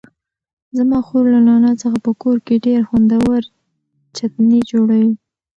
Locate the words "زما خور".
0.77-1.23